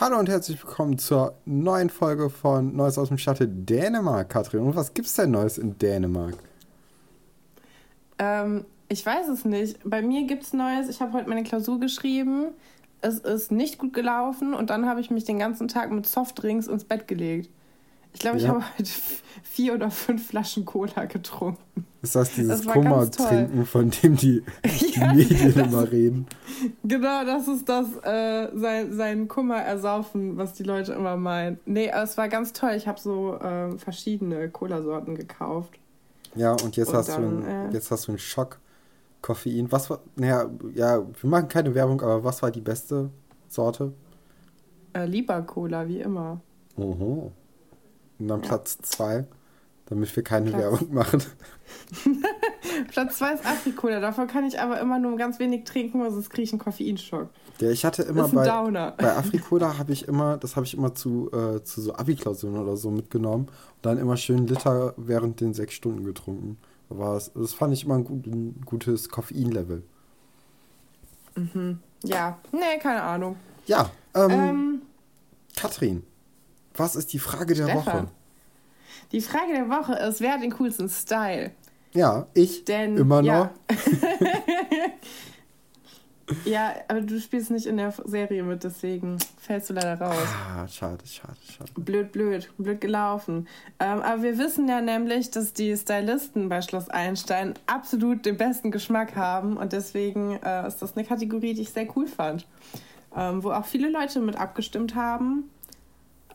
[0.00, 4.62] Hallo und herzlich willkommen zur neuen Folge von Neues aus dem Stadte Dänemark, Katrin.
[4.62, 6.38] Und was gibt's denn Neues in Dänemark?
[8.18, 9.78] Ähm, ich weiß es nicht.
[9.84, 10.88] Bei mir gibt's Neues.
[10.88, 12.46] Ich habe heute meine Klausur geschrieben.
[13.02, 16.66] Es ist nicht gut gelaufen und dann habe ich mich den ganzen Tag mit Softdrinks
[16.66, 17.50] ins Bett gelegt.
[18.12, 18.50] Ich glaube, ich Ja.
[18.50, 18.90] habe heute
[19.42, 21.86] vier oder fünf Flaschen Cola getrunken.
[22.02, 26.26] Ist das dieses Kummer-Trinken, von dem die, die Ja, Medien das- immer reden?
[26.82, 31.58] Genau, das ist das, äh, sein, sein Kummer ersaufen, was die Leute immer meinen.
[31.66, 32.72] Nee, es war ganz toll.
[32.76, 35.78] Ich habe so äh, verschiedene Cola-Sorten gekauft.
[36.34, 38.58] Ja, und jetzt Und hast du dann, einen, äh, jetzt hast du einen Schock
[39.22, 39.70] Koffein.
[39.70, 43.10] Was war, naja, ja, wir machen keine Werbung, aber was war die beste
[43.48, 43.92] Sorte?
[44.94, 46.40] Äh, lieber Cola, wie immer.
[46.76, 47.30] Oho.
[48.20, 48.48] Und dann Ja.
[48.48, 49.24] Platz zwei,
[49.86, 51.22] damit wir keine Platz- Werbung machen.
[52.90, 54.00] Platz 2 ist Afrikola.
[54.00, 57.28] Davon kann ich aber immer nur ganz wenig trinken, weil sonst kriege ich einen Koffeinschock.
[57.60, 58.92] Ja, ich hatte immer bei, Downer.
[58.96, 62.76] bei Afrikola habe ich immer, das habe ich immer zu, äh, zu so Abi-Klausuren oder
[62.76, 66.58] so mitgenommen und dann immer schön Liter während den sechs Stunden getrunken.
[66.88, 69.82] Aber es, das fand ich immer ein, gut, ein gutes Koffeinlevel.
[72.04, 73.36] Ja, nee, keine Ahnung.
[73.66, 74.82] Ja, ähm, Ähm,
[75.56, 76.02] Katrin,
[76.74, 78.04] was ist die Frage der Stefan.
[78.04, 78.08] Woche?
[79.12, 81.50] die Frage der Woche ist, wer hat den coolsten Style?
[81.92, 83.26] Ja, ich Denn, immer noch.
[83.26, 83.50] ja.
[86.44, 90.16] ja, aber du spielst nicht in der Serie mit, deswegen fällst du leider raus.
[90.48, 91.72] Ah, schade, schade, schade.
[91.74, 93.48] Blöd, blöd, blöd gelaufen.
[93.80, 98.70] Ähm, aber wir wissen ja nämlich, dass die Stylisten bei Schloss Einstein absolut den besten
[98.70, 102.46] Geschmack haben und deswegen äh, ist das eine Kategorie, die ich sehr cool fand.
[103.16, 105.50] Ähm, wo auch viele Leute mit abgestimmt haben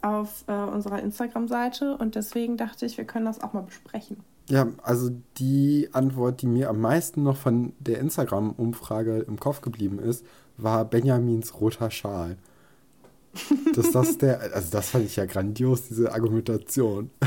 [0.05, 4.17] auf äh, unserer Instagram-Seite und deswegen dachte ich, wir können das auch mal besprechen.
[4.47, 9.97] Ja, also die Antwort, die mir am meisten noch von der Instagram-Umfrage im Kopf geblieben
[9.97, 10.23] ist,
[10.57, 12.37] war Benjamins roter Schal.
[13.73, 17.09] Dass das der, also das fand ich ja grandios, diese Argumentation.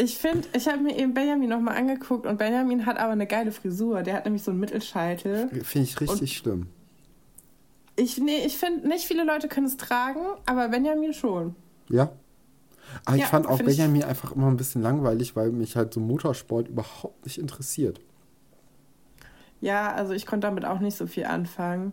[0.00, 3.50] Ich finde, ich habe mir eben Benjamin nochmal angeguckt und Benjamin hat aber eine geile
[3.50, 4.04] Frisur.
[4.04, 5.48] Der hat nämlich so einen Mittelscheitel.
[5.64, 6.68] Finde ich richtig schlimm.
[8.00, 11.56] Ich, nee, ich finde, nicht viele Leute können es tragen, aber Benjamin schon.
[11.88, 12.10] Ja.
[13.04, 15.74] Aber ich Ja, fand auch find ich- Benjamin einfach immer ein bisschen langweilig, weil mich
[15.76, 18.00] halt so Motorsport überhaupt nicht interessiert.
[19.60, 21.92] Ja, also ich konnte damit auch nicht so viel anfangen.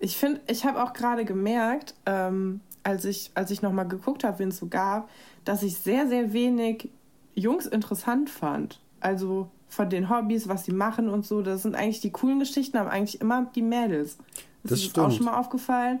[0.00, 4.38] Ich finde, ich habe auch gerade gemerkt, ähm, als ich, als ich nochmal geguckt habe,
[4.38, 5.08] wen es so gab,
[5.44, 6.90] dass ich sehr, sehr wenig
[7.34, 8.80] Jungs interessant fand.
[9.00, 12.76] Also von den Hobbys, was sie machen und so, das sind eigentlich die coolen Geschichten,
[12.78, 14.16] aber eigentlich immer die Mädels.
[14.64, 15.14] Ist Das das auch stimmt.
[15.14, 16.00] schon mal aufgefallen?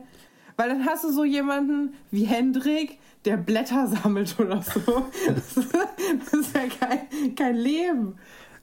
[0.56, 4.80] Weil dann hast du so jemanden wie Hendrik, der Blätter sammelt oder so.
[5.26, 8.14] Das ist, das ist ja kein, kein Leben.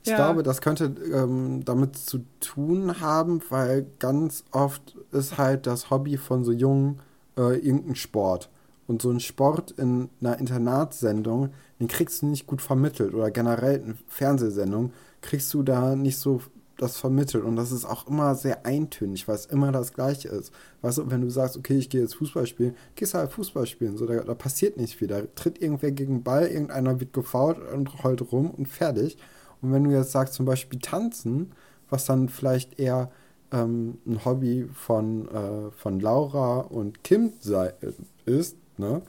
[0.04, 0.16] Ich Ja.
[0.16, 6.16] glaube, das könnte ähm, damit zu tun haben, weil ganz oft ist halt das Hobby
[6.16, 7.00] von so Jungen
[7.36, 8.50] äh, irgendein Sport.
[8.88, 13.14] Und so ein Sport in einer Internatssendung, den kriegst du nicht gut vermittelt.
[13.14, 16.40] Oder generell in Fernsehsendung kriegst du da nicht so
[16.82, 17.44] das vermittelt.
[17.44, 20.52] Und das ist auch immer sehr eintönig, weil es immer das Gleiche ist.
[20.82, 23.96] Weißt du, wenn du sagst, okay, ich gehe jetzt Fußball spielen, gehst halt Fußball spielen.
[23.96, 25.08] So, da, da passiert nicht viel.
[25.08, 29.16] Da tritt irgendwer gegen den Ball, irgendeiner wird gefault und heult rum und fertig.
[29.60, 31.52] Und wenn du jetzt sagst, zum Beispiel tanzen,
[31.88, 33.10] was dann vielleicht eher
[33.52, 37.92] ähm, ein Hobby von, äh, von Laura und Kim sei, äh,
[38.26, 39.02] ist, ne?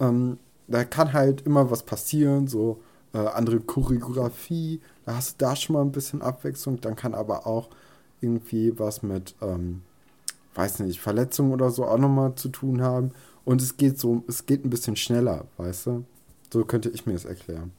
[0.00, 2.80] Ähm, da kann halt immer was passieren, so
[3.14, 7.46] äh, andere Choreografie, da hast du da schon mal ein bisschen Abwechslung, dann kann aber
[7.46, 7.68] auch
[8.20, 9.82] irgendwie was mit, ähm,
[10.54, 13.12] weiß nicht, Verletzungen oder so auch nochmal zu tun haben.
[13.44, 16.04] Und es geht so, es geht ein bisschen schneller, weißt du?
[16.52, 17.72] So könnte ich mir das erklären.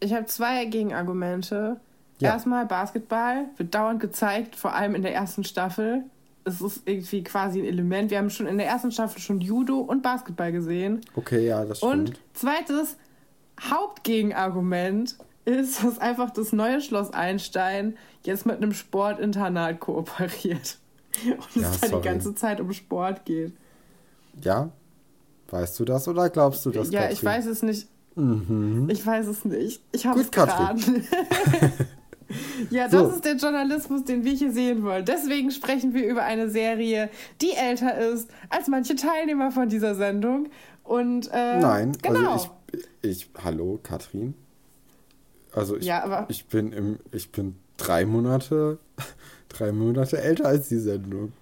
[0.00, 1.80] Ich habe zwei Gegenargumente.
[2.20, 2.32] Ja.
[2.32, 6.04] Erstmal Basketball wird dauernd gezeigt, vor allem in der ersten Staffel.
[6.44, 8.10] Es ist irgendwie quasi ein Element.
[8.10, 11.00] Wir haben schon in der ersten Staffel schon Judo und Basketball gesehen.
[11.14, 11.92] Okay, ja, das stimmt.
[11.92, 12.96] Und zweites
[13.70, 20.78] Hauptgegenargument ist, dass einfach das neue Schloss Einstein jetzt mit einem Sportinternat kooperiert.
[21.24, 21.96] Und Ja, es sorry.
[22.02, 23.52] die ganze Zeit um Sport geht.
[24.42, 24.70] Ja?
[25.50, 26.90] Weißt du das oder glaubst du das?
[26.90, 27.16] ja, Katrin?
[27.16, 27.88] ich weiß es nicht.
[28.14, 28.88] Mhm.
[28.90, 29.80] Ich weiß es nicht.
[29.92, 31.04] Ich habe es geraten.
[32.70, 33.08] ja, das So.
[33.08, 35.04] ist der Journalismus, den wir hier sehen wollen.
[35.04, 37.08] Deswegen sprechen wir über eine Serie,
[37.40, 40.48] die älter ist als manche Teilnehmer von dieser Sendung.
[40.84, 42.32] Und äh, Nein, genau.
[42.32, 42.50] also
[43.02, 44.34] ich, hallo, Katrin.
[45.52, 48.78] Also ich, Ja, ich bin im, ich bin drei Monate,
[49.48, 51.32] drei Monate älter als die Sendung.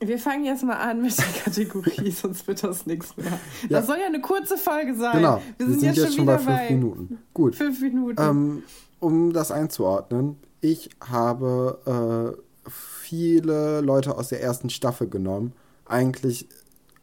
[0.00, 3.26] Wir fangen jetzt mal an mit der Kategorie, sonst wird das nichts mehr.
[3.62, 3.78] Ja.
[3.78, 5.16] Das soll ja eine kurze Folge sein.
[5.16, 7.18] Genau, Wir sind, jetzt, schon bei wieder fünf Minuten.
[7.32, 7.56] Gut.
[7.56, 8.20] Fünf Minuten.
[8.20, 8.62] Ähm,
[9.00, 12.38] um das einzuordnen, ich habe
[12.68, 15.52] viele Leute aus der ersten Staffel genommen.
[15.86, 16.48] Eigentlich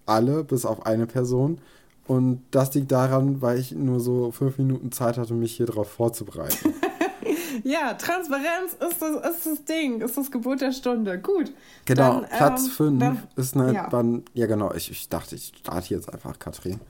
[0.06, 1.60] alle, bis auf eine Person.
[2.12, 5.90] Und das liegt daran, weil ich nur so fünf Minuten Zeit hatte, mich hier drauf
[5.90, 6.74] vorzubereiten.
[7.64, 11.18] ja, Transparenz ist das, ist das Ding, ist das Gebot der Stunde.
[11.18, 11.54] Gut.
[11.86, 13.74] Genau, dann, Platz 5 ähm, ist eine.
[13.74, 13.88] Ja.
[13.88, 16.82] Dann, ja, genau, ich, ich dachte, ich starte jetzt einfach Katrin.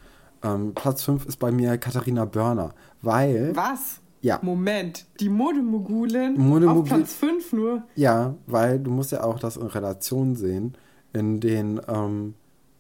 [0.42, 3.56] Ähm, Platz 5 ist bei mir Katharina Börner, weil.
[3.56, 4.00] Was?
[4.22, 4.40] Ja.
[4.42, 7.84] Moment, die Modemogulin Mode auf Platz 5 nur?
[7.94, 10.76] Ja, weil du musst ja auch das in Relation sehen.
[11.14, 12.34] In den, ähm,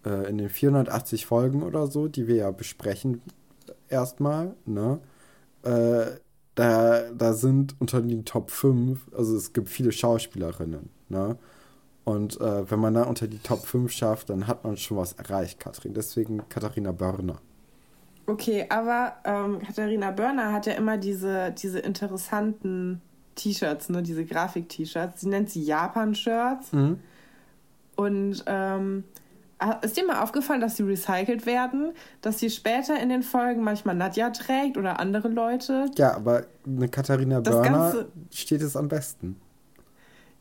[0.06, 3.21] äh, in den 480 Folgen oder so, die wir ja besprechen
[3.89, 5.00] erstmal, ne?
[5.63, 6.18] Äh,
[6.56, 11.38] da, da sind unter den Top 5, also es gibt viele Schauspielerinnen, ne?
[12.03, 15.13] Und äh, wenn man da unter die Top 5 schafft, dann hat man schon was
[15.13, 15.94] erreicht, Katrin.
[15.94, 17.39] Deswegen Katharina Börner.
[18.25, 23.01] Okay, aber ähm, Katharina Börner hat ja immer diese, diese interessanten
[23.36, 24.01] T-Shirts, ne?
[24.01, 25.21] diese Grafik-T-Shirts.
[25.21, 26.74] Sie nennt sie Japan-Shirts.
[26.74, 27.00] Mhm.
[27.95, 29.04] Und ähm,
[29.81, 31.93] ist dir mal aufgefallen, dass sie recycelt werden?
[32.21, 35.91] Dass sie später in den Folgen manchmal Nadja trägt oder andere Leute?
[35.97, 39.35] Ja, aber eine Katharina Börner steht es am besten.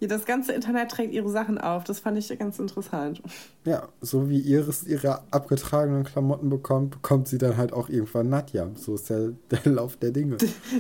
[0.01, 1.85] Ja, das ganze Internet trägt ihre Sachen auf.
[1.85, 3.21] Das fand ich ganz interessant.
[3.67, 8.71] Ja, so wie Iris ihre abgetragenen Klamotten bekommt, bekommt sie dann halt auch irgendwann Nadja.
[8.77, 10.39] So ist der, der Lauf der Dinge.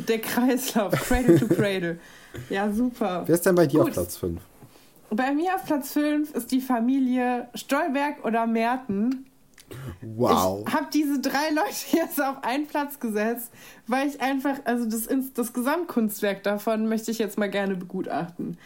[0.09, 1.99] Der Kreislauf, Cradle to Cradle.
[2.49, 3.25] Ja, super.
[3.27, 3.89] Wer ist denn bei dir Gut.
[3.89, 4.41] auf Platz 5?
[5.11, 9.27] Bei mir auf Platz 5 ist die Familie Stolberg oder Merten.
[10.03, 10.65] Wow.
[10.67, 13.53] Ich habe diese drei Leute jetzt auf einen Platz gesetzt,
[13.87, 18.57] weil ich einfach, also das, das Gesamtkunstwerk davon möchte ich jetzt mal gerne begutachten.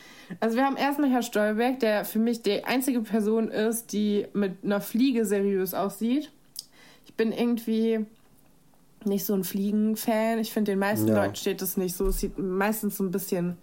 [0.40, 4.64] Also wir haben erstmal Herr Stolberg, der für mich die einzige Person ist, die mit
[4.64, 6.30] einer Fliege seriös aussieht.
[7.06, 8.06] Ich bin irgendwie
[9.04, 10.38] nicht so ein Fliegenfan.
[10.38, 11.22] Ich finde, den meisten ja.
[11.22, 12.06] Leuten steht das nicht so.
[12.06, 13.58] Es sieht meistens so ein bisschen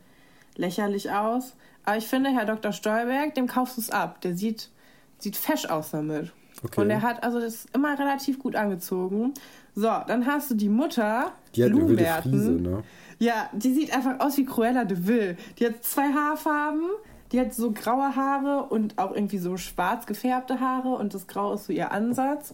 [0.55, 1.55] lächerlich aus.
[1.83, 2.71] Aber ich finde, Herr Dr.
[2.71, 4.21] Stolberg, dem kaufst du es ab.
[4.21, 4.69] Der sieht,
[5.17, 6.31] sieht fesch aus damit.
[6.63, 6.81] Okay.
[6.81, 9.33] Und er hat also das immer relativ gut angezogen.
[9.73, 12.83] So, dann hast du die Mutter, die hat eine wilde Friese, ne?
[13.19, 15.37] Ja, die sieht einfach aus wie Cruella de Vil.
[15.59, 16.89] Die hat zwei Haarfarben,
[17.31, 21.53] die hat so graue Haare und auch irgendwie so schwarz gefärbte Haare und das Grau
[21.53, 22.53] ist so ihr Ansatz.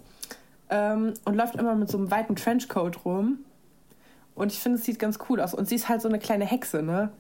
[0.69, 3.39] Ähm, und läuft immer mit so einem weiten Trenchcoat rum.
[4.35, 5.53] Und ich finde, es sieht ganz cool aus.
[5.53, 7.11] Und sie ist halt so eine kleine Hexe, ne?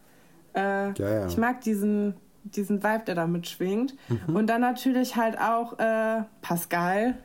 [0.57, 1.27] Äh, ja, ja.
[1.27, 3.93] Ich mag diesen, diesen Vibe, der da mitschwingt.
[4.09, 4.35] Mhm.
[4.35, 7.15] Und dann natürlich halt auch äh, Pascal,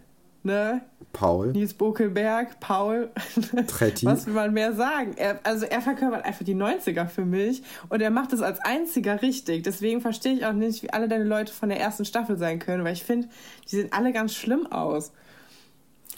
[0.43, 0.83] ne?
[1.13, 1.53] Paul.
[1.53, 3.11] Nils Bokelberg, Paul.
[3.67, 4.07] Tretti.
[4.07, 5.13] Was will man mehr sagen?
[5.17, 9.21] Er, also er verkörpert einfach die 90er für mich und er macht es als einziger
[9.21, 9.63] richtig.
[9.63, 12.83] Deswegen verstehe ich auch nicht, wie alle deine Leute von der ersten Staffel sein können,
[12.85, 13.29] weil ich finde,
[13.65, 15.13] die sehen alle ganz schlimm aus.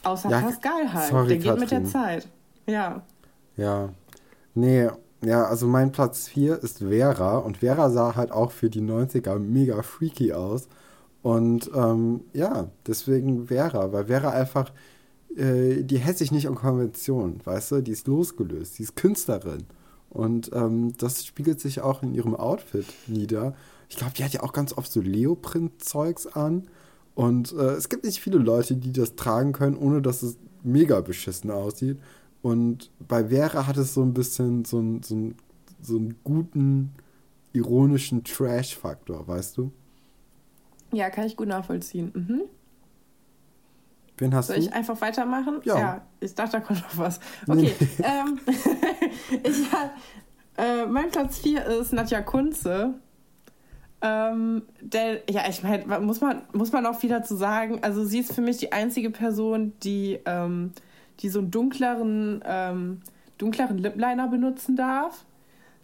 [0.05, 1.11] Außer ja, Pascal halt.
[1.11, 1.61] Sorry, der geht Katrin.
[1.61, 2.29] mit der Zeit.
[2.67, 3.03] Ja.
[3.57, 3.89] Ja.
[4.55, 4.91] Nee,
[5.25, 9.39] ja, also mein Platz 4 ist Vera und Vera sah halt auch für die 90er
[9.39, 10.69] mega freaky aus.
[11.23, 14.73] Und ähm, ja, deswegen Vera, weil Vera einfach,
[15.37, 19.65] äh, die hält sich nicht an Konventionen, weißt du, die ist losgelöst, die ist Künstlerin.
[20.11, 23.55] Und ähm, das spiegelt sich auch in ihrem Outfit nieder.
[23.89, 26.69] Ich glaube, die hat ja auch ganz oft so Leoprint-Zeugs an.
[27.15, 31.01] Und äh, es gibt nicht viele Leute, die das tragen können, ohne dass es mega
[31.01, 31.99] beschissen aussieht.
[32.45, 35.35] Und bei Vera hat es so ein bisschen so, ein, so, ein,
[35.81, 36.93] so einen guten,
[37.55, 39.73] ironischen Trash-Faktor, weißt du?
[40.93, 42.13] Ja, kann ich gut nachvollziehen.
[42.15, 42.43] Mhm.
[44.19, 44.63] Wen hast Soll du?
[44.63, 45.63] Soll ich einfach weitermachen?
[45.65, 45.79] Ja.
[45.79, 46.07] ja.
[46.21, 47.19] Ich dachte, da kommt noch was.
[47.49, 47.73] Okay.
[47.81, 48.05] Nee.
[48.05, 48.39] ähm,
[49.43, 49.67] ich,
[50.59, 52.93] äh, mein Platz 4 ist Nadja Kunze.
[54.03, 58.19] Ähm, der, ja, ich meine, muss man, muss man auch wieder zu sagen, also sie
[58.19, 60.73] ist für mich die einzige Person, die ähm,
[61.21, 63.01] die so einen dunkleren, ähm,
[63.39, 65.25] dunkleren Lipliner benutzen darf.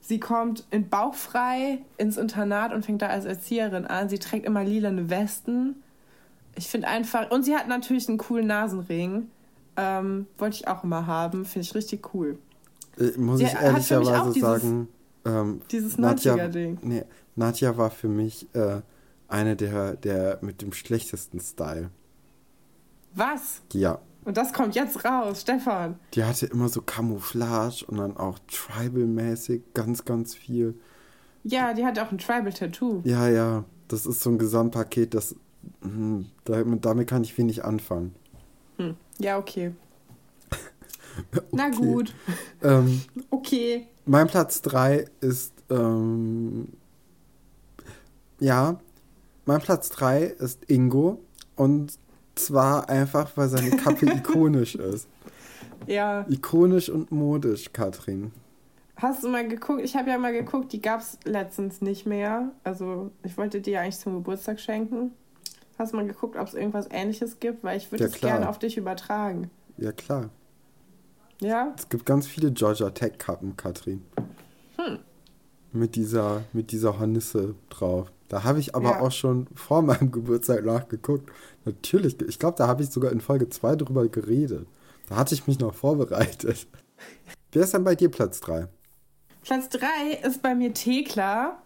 [0.01, 4.09] Sie kommt in bauchfrei ins Internat und fängt da als Erzieherin an.
[4.09, 5.83] Sie trägt immer lilane Westen.
[6.57, 7.31] Ich finde einfach.
[7.31, 9.29] Und sie hat natürlich einen coolen Nasenring.
[9.77, 11.45] Ähm, wollte ich auch immer haben.
[11.45, 12.39] Finde ich richtig cool.
[12.99, 14.89] Äh, muss sie ich ehrlicherweise dieses, sagen.
[15.25, 16.79] Ähm, dieses 90er-Ding.
[16.83, 17.05] Nee,
[17.37, 18.81] Nadja war für mich äh,
[19.29, 21.91] eine der, der mit dem schlechtesten Style.
[23.15, 23.63] Was?
[23.73, 24.01] Ja.
[24.25, 25.99] Und das kommt jetzt raus, Stefan.
[26.15, 30.79] Die hatte immer so Camouflage und dann auch Tribal-mäßig ganz, ganz viel.
[31.43, 33.00] Ja, die hatte auch ein Tribal-Tattoo.
[33.05, 33.65] Ja, ja.
[33.89, 35.35] Das ist so ein Gesamtpaket, das.
[35.83, 38.15] Mh, hm, damit, damit kann ich wenig anfangen.
[38.77, 38.95] Hm.
[39.19, 39.73] Ja, okay.
[41.33, 41.45] okay.
[41.53, 42.15] Na gut.
[42.62, 43.89] Ähm, okay.
[44.05, 45.53] Mein Platz 3 ist.
[45.71, 46.69] Ähm,
[48.39, 48.81] ja,
[49.45, 51.21] mein Platz 3 ist Ingo.
[51.57, 51.99] Und
[52.35, 55.09] zwar einfach, weil seine Kappe ikonisch ist.
[55.87, 56.27] Ja.
[56.29, 58.33] Ikonisch und modisch, Katrin.
[58.97, 59.81] Hast du mal geguckt?
[59.83, 62.51] Ich habe ja mal geguckt, die gab es letztens nicht mehr.
[62.65, 65.13] Also ich wollte dir ja eigentlich zum Geburtstag schenken.
[65.79, 67.65] Hast du mal geguckt, ob es irgendwas ähnliches gibt?
[67.65, 69.51] Weil ich würde es gerne auf dich übertragen.
[69.79, 70.29] Ja, klar.
[71.41, 71.73] Ja?
[71.79, 74.03] Es gibt ganz viele Georgia Tech Kappen, Katrin.
[75.73, 78.11] Mit dieser, mit dieser Hornisse drauf.
[78.29, 79.00] Da habe ich aber Ja.
[79.00, 81.31] auch schon vor meinem Geburtstag nachgeguckt.
[81.65, 84.67] Natürlich, ich glaube, da habe ich sogar in Folge 2 drüber geredet.
[85.09, 86.67] Da hatte ich mich noch vorbereitet.
[87.53, 88.67] Wer ist denn bei dir Platz 3?
[89.43, 89.89] Platz 3
[90.27, 91.62] ist bei mir Thekla.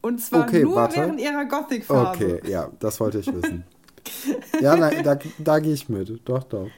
[0.00, 0.96] Und zwar Okay, nur warte.
[0.96, 2.08] während ihrer Gothic-Phase.
[2.10, 3.64] Okay, ja, das wollte ich wissen.
[4.60, 6.20] ja, nein, da, da gehe ich mit.
[6.28, 6.68] Doch, doch.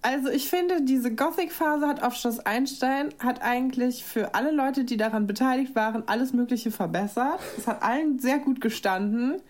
[0.00, 4.96] Also ich finde, diese Gothic-Phase hat auf Schloss Einstein hat eigentlich für alle Leute, die
[4.96, 7.40] daran beteiligt waren, alles Mögliche verbessert.
[7.56, 9.42] Es hat allen sehr gut gestanden.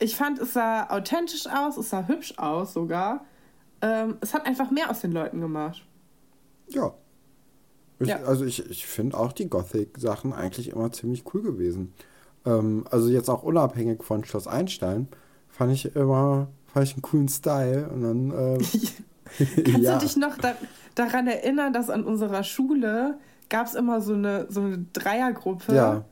[0.00, 3.24] Ich fand, es sah authentisch aus, es sah hübsch aus sogar.
[3.80, 5.86] Ähm, es hat einfach mehr aus den Leuten gemacht.
[6.68, 6.94] Ja.
[8.00, 8.16] Ich, Ja.
[8.24, 11.94] Also ich, ich finde auch die Gothic-Sachen eigentlich immer ziemlich cool gewesen.
[12.44, 15.08] Ähm, also jetzt auch unabhängig von Schloss Einstein
[15.48, 18.66] fand ich immer, fand ich einen coolen Style und dann ähm,
[19.38, 19.98] Kannst ja.
[19.98, 20.54] du dich noch da,
[20.94, 25.74] daran erinnern, dass an unserer Schule gab es immer so eine, so eine Dreiergruppe?
[25.74, 26.04] ja,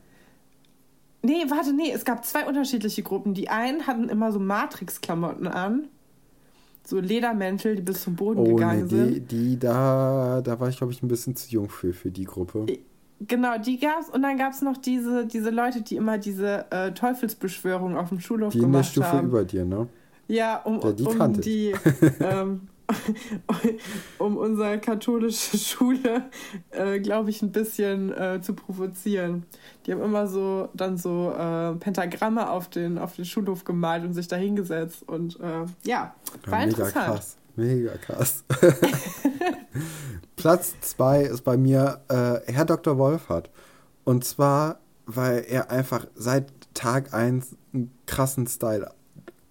[1.25, 3.33] Nee, warte, nee, es gab zwei unterschiedliche Gruppen.
[3.33, 5.87] Die einen hatten immer so Matrix-Klamotten an.
[6.85, 9.31] So Ledermäntel, die bis zum Boden oh nee, gegangen die, sind.
[9.31, 12.65] die da, da war ich glaube ich ein bisschen zu jung für, für die Gruppe.
[13.21, 14.09] Genau, die gab's.
[14.09, 18.51] Und dann gab's noch diese, diese Leute, die immer diese äh, Teufelsbeschwörung auf dem Schulhof
[18.51, 19.27] Die in der gemacht Stufe haben.
[19.27, 19.87] über dir, ne?
[20.27, 21.75] Ja, um, Ja, die um die,
[22.19, 22.67] ähm,
[24.19, 26.29] um unsere katholische Schule,
[26.71, 29.45] äh, glaube ich, ein bisschen äh, zu provozieren.
[29.85, 34.13] Die haben immer so dann so äh, Pentagramme auf den, auf den Schulhof gemalt und
[34.13, 35.03] sich da hingesetzt.
[35.07, 37.05] Und äh, ja, war Ja, mega interessant.
[37.05, 37.37] krass.
[37.55, 38.43] Mega krass.
[40.35, 42.97] Platz 2 ist bei mir äh, Herr Dr.
[42.97, 43.49] Wolfert.
[44.03, 48.91] Und zwar, weil er einfach seit Tag 1 einen krassen Style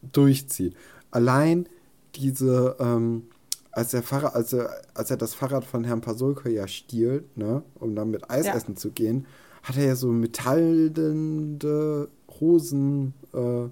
[0.02, 0.76] durchzieht.
[1.10, 1.68] Allein
[2.14, 3.24] diese, ähm,
[3.70, 7.62] als, der Fahrrad, als, er, als er das Fahrrad von Herrn Pasulka ja stiehlt, ne,
[7.80, 8.54] um dann mit Eis Ja.
[8.54, 9.26] essen zu gehen,
[9.62, 12.08] hat er ja so metallende
[12.40, 13.68] Hosen, äh,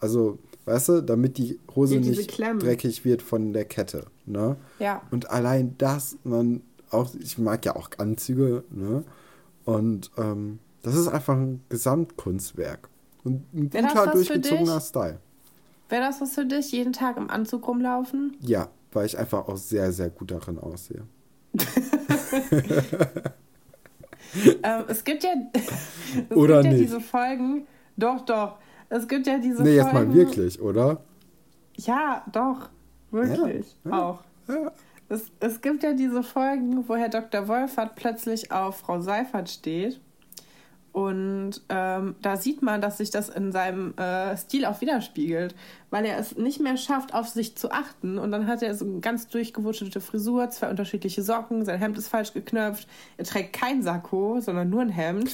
[0.00, 2.58] also, weißt du, damit die Hose nicht Klemmen.
[2.58, 4.56] dreckig wird von der Kette, ne?
[4.78, 5.02] Ja.
[5.10, 9.04] Und allein das, man auch, ich mag ja auch Anzüge, ne?
[9.64, 12.88] Und ähm, das ist einfach ein Gesamtkunstwerk.
[13.24, 14.80] Und ein das guter, durchgezogener?
[14.80, 15.18] Style.
[15.88, 18.36] Wäre das was für dich, jeden Tag im Anzug rumlaufen?
[18.40, 21.04] Ja, weil ich einfach auch sehr, sehr gut darin aussehe.
[24.62, 25.30] ähm, es gibt ja,
[26.30, 26.84] es Oder gibt ja nicht?
[26.84, 27.66] diese Folgen.
[27.96, 28.58] Doch, doch.
[28.88, 30.08] Es gibt ja diese Nee, jetzt Folgen.
[30.10, 31.00] mal wirklich, oder?
[31.76, 32.68] Ja, doch.
[33.10, 33.76] Wirklich.
[33.84, 34.20] Ja, ja, auch.
[34.48, 34.72] ja.
[35.08, 37.46] Es, es gibt ja diese Folgen, wo Herr Dr.
[37.48, 40.00] Wolfert plötzlich auf Frau Seifert steht.
[40.96, 45.54] Und ähm, da sieht man, dass sich das in seinem äh, Stil auch widerspiegelt,
[45.90, 48.16] weil er es nicht mehr schafft, auf sich zu achten.
[48.16, 52.08] Und dann hat er so eine ganz durchgewutschelte Frisur, zwei unterschiedliche Socken, sein Hemd ist
[52.08, 52.88] falsch geknöpft,
[53.18, 55.30] er trägt kein Sakko, sondern nur ein Hemd.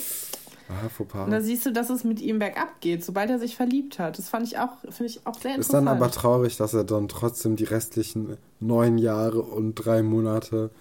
[0.69, 1.27] Ah, Fauxpas.
[1.27, 4.19] Und da siehst du, dass es mit ihm bergab geht, sobald er sich verliebt hat.
[4.19, 5.61] Das fand ich auch, finde ich auch sehr interessant.
[5.61, 10.73] Ist dann aber traurig, dass er dann trotzdem die restlichen neun Jahre und drei Monate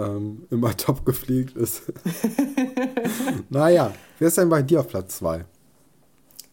[0.00, 1.92] ähm, immer top gepflegt ist.
[3.50, 5.44] naja, wer ist denn bei dir auf Platz 2?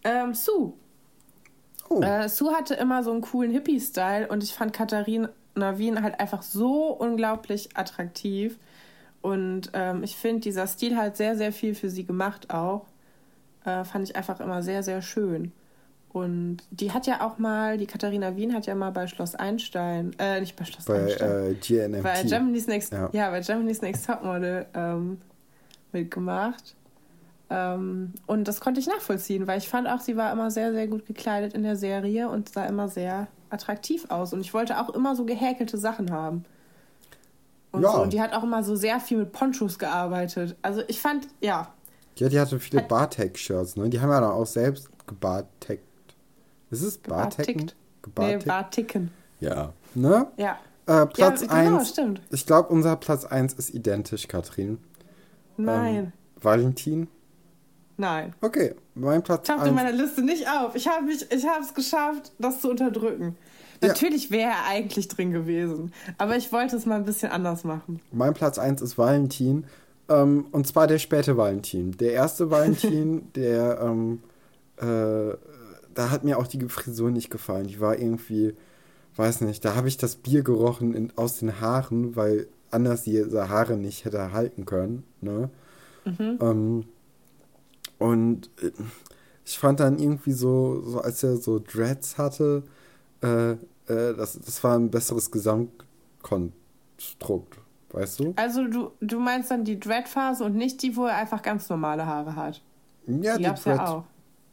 [0.03, 0.73] ähm, Sue.
[1.89, 6.19] Oh, Äh, Sue hatte immer so einen coolen Hippie-Style und ich fand Katharina Wien halt
[6.19, 8.57] einfach so unglaublich attraktiv.
[9.21, 12.85] Und ähm, ich finde, dieser Stil hat sehr, sehr viel für sie gemacht auch.
[13.65, 15.51] Äh, fand ich einfach immer sehr, sehr schön.
[16.13, 20.15] Und die hat ja auch mal, die Katharina Wien hat ja mal bei Schloss Einstein,
[20.17, 22.03] äh, nicht bei Schloss bei Einstein, äh, GNMT.
[22.03, 23.09] bei Germany's Next, Ja.
[23.11, 23.29] ja.
[23.29, 25.19] bei Germany's Next Topmodel ähm,
[25.91, 26.75] mitgemacht.
[27.49, 30.87] Ähm, und das konnte ich nachvollziehen, weil ich fand auch, sie war immer sehr, sehr
[30.87, 34.33] gut gekleidet in der Serie und sah immer sehr attraktiv aus.
[34.33, 36.45] Und ich wollte auch immer so gehäkelte Sachen haben.
[37.71, 37.91] Und, Ja.
[37.91, 38.01] so.
[38.01, 40.55] und die hat auch immer so sehr viel mit Ponchos gearbeitet.
[40.61, 41.71] Also ich fand, ja,
[42.17, 43.89] Ja, die hatte viele Bartek-Shirts, ne?
[43.89, 45.83] Die haben ja dann auch selbst gebarteckt.
[46.69, 47.71] Ist es Bartecken?
[48.01, 48.45] Gebartigt.
[48.45, 49.11] nee, war ticken.
[49.39, 49.73] Ja.
[49.95, 50.27] Ne?
[50.37, 50.57] Ja.
[50.85, 51.69] Äh, Platz ja, 1.
[51.69, 52.21] genau, stimmt.
[52.31, 54.77] ich glaube, unser Platz 1 ist identisch, Katrin.
[55.57, 57.07] Nein, Ähm, Valentin.
[57.97, 58.33] nein.
[58.41, 59.75] Okay, mein Platz Taucht in 1.
[59.75, 60.75] meiner Liste nicht auf.
[60.75, 63.35] Ich habe ich es geschafft, das zu unterdrücken.
[63.81, 63.89] Ja.
[63.89, 67.99] Natürlich wäre er eigentlich drin gewesen, aber ich wollte es mal ein bisschen anders machen.
[68.11, 69.65] Mein Platz 1 ist Valentin.
[70.09, 71.91] Ähm, und zwar der späte Valentin.
[71.97, 74.21] Der erste Valentin, der, ähm,
[74.77, 75.31] äh,
[75.97, 77.65] da hat mir auch die Frisur nicht gefallen.
[77.65, 78.53] Die war irgendwie,
[79.15, 83.49] weiß nicht, da habe ich das Bier gerochen in, aus den Haaren, weil anders diese
[83.49, 85.03] Haare nicht hätte halten können.
[85.21, 85.49] Ne?
[86.05, 86.37] Mhm.
[86.39, 86.85] Ähm,
[87.97, 88.69] und äh,
[89.43, 92.61] ich fand dann irgendwie so, so als er so Dreads hatte,
[93.23, 97.57] äh, äh, das, das war ein besseres Gesamtkonstrukt,
[97.89, 98.33] weißt du?
[98.35, 102.05] Also du, du meinst dann die Dread-Phase und nicht die, wo er einfach ganz normale
[102.05, 102.61] Haare hat?
[103.07, 104.03] Ja, die, die Dread, ja auch.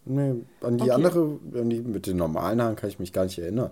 [0.06, 0.92] Nee, an die okay.
[0.92, 3.70] andere, an die mit den normalen Haaren kann ich mich gar nicht erinnern.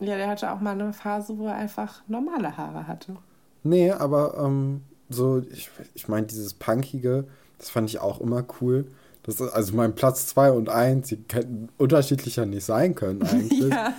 [0.00, 3.16] Ja, der hatte auch mal eine Phase, wo er einfach normale Haare hatte.
[3.62, 7.26] Nee, aber ähm, so, ich, ich meine, dieses Punkige,
[7.58, 8.86] das fand ich auch immer cool.
[9.22, 13.60] Das ist, also mein Platz 2 und 1, die hätten unterschiedlicher nicht sein können eigentlich.
[13.70, 13.92] ja.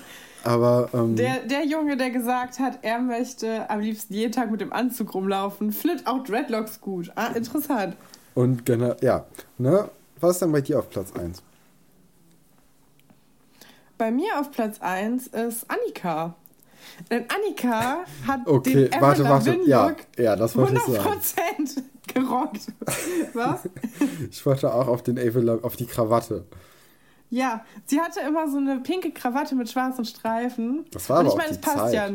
[0.43, 4.59] Aber ähm, der, der Junge, der gesagt hat, er möchte am liebsten jeden Tag mit
[4.59, 7.11] dem Anzug rumlaufen, flitt auch Dreadlocks gut.
[7.15, 7.95] Ah, interessant.
[8.33, 9.25] Und genau, ja.
[9.59, 9.89] Ne?
[10.21, 11.41] Was ist denn bei dir auf Platz 1?
[13.97, 16.35] Bei mir auf Platz 1 ist Annika.
[17.09, 21.21] Denn Annika hat okay, den warte, warte, ja, ja, das wollte ich sagen.
[21.21, 22.67] 100% gerockt.
[23.33, 23.69] Was?
[24.29, 26.45] ich wollte auch auf den Avril, auf die Krawatte.
[27.29, 30.85] Ja, sie hatte immer so eine pinke Krawatte mit schwarzen Streifen.
[30.91, 31.93] Das war und aber ich meine, es passt Zeit.
[31.93, 32.09] ja.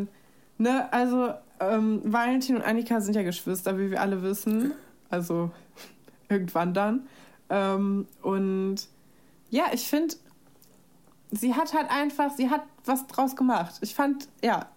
[0.59, 0.93] Ne?
[0.93, 4.73] Also, ähm, Valentin und Annika sind ja Geschwister, wie wir alle wissen.
[5.09, 5.51] Also,
[6.29, 7.07] irgendwann dann.
[7.49, 8.77] Ähm, und
[9.51, 10.15] ja, ich finde,
[11.31, 13.77] sie hat halt einfach, sie hat was draus gemacht.
[13.81, 14.69] Ich fand, ja,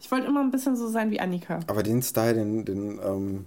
[0.00, 1.60] ich wollte immer ein bisschen so sein wie Annika.
[1.66, 3.46] Aber den Style, den, den, ähm,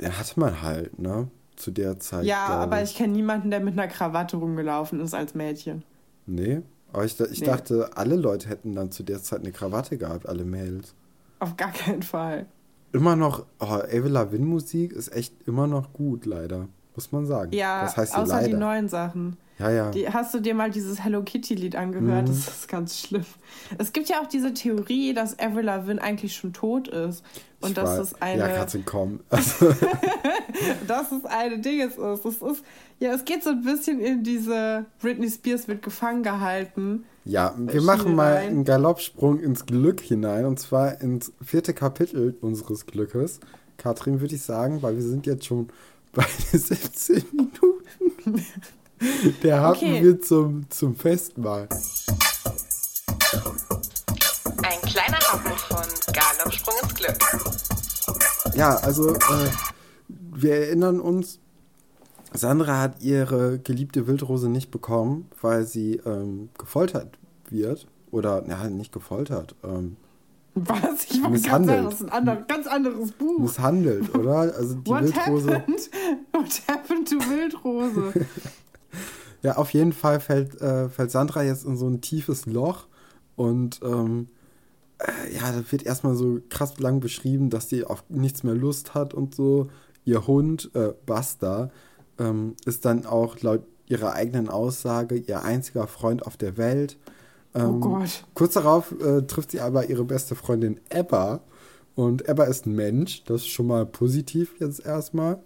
[0.00, 1.28] den hatte man halt, ne?
[1.56, 2.24] Zu der Zeit.
[2.24, 5.82] Ja, aber ich, ich kenne niemanden, der mit einer Krawatte rumgelaufen ist als Mädchen.
[6.26, 7.46] Nee, aber ich, ich nee.
[7.46, 10.94] dachte, alle Leute hätten dann zu der Zeit eine Krawatte gehabt, alle Mädels.
[11.40, 12.46] Auf gar keinen Fall.
[12.92, 16.68] Immer noch, oh, Avril Lavigne Musik ist echt immer noch gut, leider.
[16.98, 17.52] Muss man sagen.
[17.52, 18.48] Ja, das heißt außer leider.
[18.48, 19.36] die neuen Sachen.
[19.60, 19.90] Ja, ja.
[19.92, 22.24] Die, hast du dir mal dieses Hello Kitty-Lied angehört?
[22.24, 22.26] Mhm.
[22.26, 23.24] Das ist ganz schlimm.
[23.78, 27.22] Es gibt ja auch diese Theorie, dass Avril Lavigne eigentlich schon tot ist.
[27.60, 28.48] Und ich dass es eine.
[28.48, 29.20] Ja, du kommen.
[29.30, 29.72] Also.
[30.88, 32.24] dass es eine Dinges ist.
[32.24, 32.64] Es ist.
[32.98, 37.04] Ja, es geht so ein bisschen in diese Britney Spears wird gefangen gehalten.
[37.24, 38.48] Ja, wir machen mal rein.
[38.48, 40.46] einen Galoppsprung ins Glück hinein.
[40.46, 43.38] Und zwar ins vierte Kapitel unseres Glückes.
[43.76, 45.68] Katrin, würde ich sagen, weil wir sind jetzt schon
[46.12, 48.44] bei 17 Minuten.
[49.42, 50.02] Der hatten okay.
[50.02, 51.68] wir zum, zum Festmahl.
[54.62, 57.18] Ein kleiner Happen von Galoppsprung ins Glück.
[58.54, 59.50] Ja, also äh,
[60.08, 61.38] wir erinnern uns,
[62.32, 67.18] Sandra hat ihre geliebte Wildrose nicht bekommen, weil sie ähm, gefoltert
[67.48, 67.86] wird.
[68.10, 69.54] Oder, ja, nicht gefoltert.
[69.62, 69.96] Ähm,
[70.66, 71.04] was?
[71.10, 73.38] Ich wollte ganz das ist ein ander, ganz anderes Buch.
[73.38, 74.36] Misshandelt, oder?
[74.54, 75.54] Also die What Wildrose.
[75.54, 75.90] Happened?
[76.32, 78.26] What happened to Wildrose?
[79.42, 82.88] Ja, auf jeden Fall fällt, äh, fällt Sandra jetzt in so ein tiefes Loch
[83.36, 84.28] und ähm,
[84.98, 88.94] äh, ja, da wird erstmal so krass lang beschrieben, dass sie auf nichts mehr Lust
[88.94, 89.68] hat und so.
[90.04, 91.70] Ihr Hund, äh, Basta,
[92.18, 96.98] ähm, ist dann auch laut ihrer eigenen Aussage ihr einziger Freund auf der Welt.
[97.54, 98.24] Oh ähm, oh Gott.
[98.34, 101.40] Kurz darauf äh, trifft sie aber ihre beste Freundin Ebba.
[101.94, 105.42] Und Ebba ist ein Mensch, das ist schon mal positiv jetzt erstmal.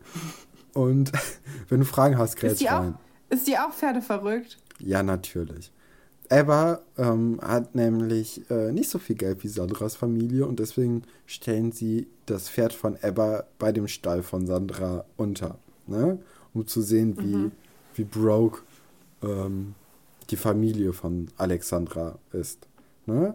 [0.75, 1.12] Und
[1.69, 2.95] wenn du Fragen hast, grätsch rein.
[2.95, 3.33] Auch?
[3.33, 4.59] Ist die auch pferdeverrückt?
[4.79, 5.73] Ja, natürlich.
[6.29, 11.73] Ebba ähm, hat nämlich äh, nicht so viel Geld wie Sandras Familie und deswegen stellen
[11.73, 16.19] sie das Pferd von Ebba bei dem Stall von Sandra unter, ne?
[16.55, 17.53] um zu sehen, wie, mhm.
[17.95, 18.62] wie broke
[19.23, 19.75] ähm,
[20.24, 22.68] die Familie von Alexandra ist.
[23.06, 23.35] Ne?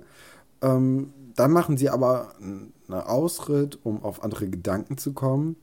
[0.62, 5.56] Ähm, dann machen sie aber einen Ausritt, um auf andere Gedanken zu kommen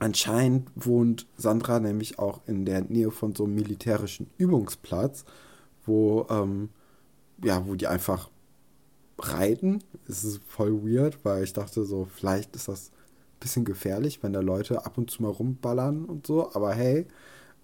[0.00, 5.26] Anscheinend wohnt Sandra nämlich auch in der Nähe von so einem militärischen Übungsplatz,
[5.84, 6.70] wo, ähm,
[7.44, 8.30] ja, wo die einfach
[9.18, 9.84] reiten.
[10.08, 14.32] Es ist voll weird, weil ich dachte so, vielleicht ist das ein bisschen gefährlich, wenn
[14.32, 16.50] da Leute ab und zu mal rumballern und so.
[16.54, 17.06] Aber hey,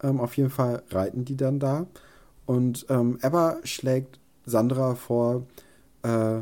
[0.02, 1.86] ähm, auf jeden Fall reiten die dann da.
[2.46, 5.46] Und ähm, Ebba schlägt Sandra vor,
[6.02, 6.38] äh,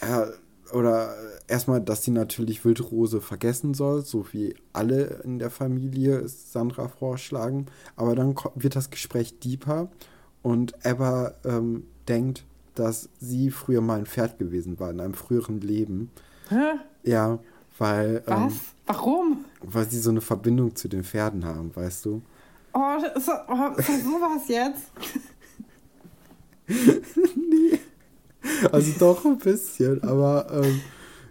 [0.00, 0.26] ja,
[0.72, 1.14] oder
[1.46, 7.66] erstmal, dass sie natürlich Wildrose vergessen soll, so wie alle in der Familie Sandra vorschlagen.
[7.96, 9.88] Aber dann wird das Gespräch deeper
[10.42, 15.60] und Ebba ähm, denkt, dass sie früher mal ein Pferd gewesen war in einem früheren
[15.60, 16.10] Leben.
[16.48, 16.78] Hä?
[17.02, 17.38] Ja,
[17.78, 18.22] weil.
[18.26, 18.54] Ähm, Was?
[18.86, 19.44] Warum?
[19.62, 22.22] Weil sie so eine Verbindung zu den Pferden haben, weißt du?
[22.74, 24.90] Oh, ist das, oh, ist das sowas jetzt?
[26.66, 27.78] nee.
[28.70, 30.80] Also doch ein bisschen, aber ähm,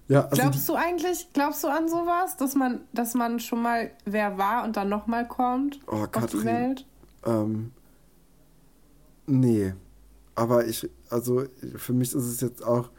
[0.08, 0.26] ja.
[0.26, 4.38] Also glaubst du eigentlich, glaubst du an sowas, dass man, dass man schon mal wer
[4.38, 6.86] war und dann nochmal kommt oh, Katrin, auf die Welt?
[7.26, 7.72] Ähm,
[9.28, 9.74] nee.
[10.36, 11.44] Aber ich, also
[11.76, 12.90] für mich ist es jetzt auch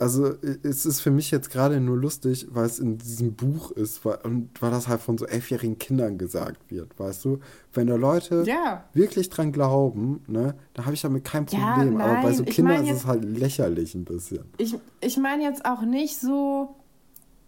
[0.00, 4.04] Also es ist für mich jetzt gerade nur lustig, weil es in diesem Buch ist
[4.04, 7.40] weil, und weil das halt von so elfjährigen Kindern gesagt wird, weißt du?
[7.72, 8.84] Wenn da Leute Ja.
[8.94, 12.00] wirklich dran glauben, ne, da habe ich damit kein Ja, Problem.
[12.00, 14.44] Aber bei so nein, ich Kindern mein ist jetzt- es halt lächerlich ein bisschen.
[14.58, 16.74] Ich, ich meine jetzt auch nicht so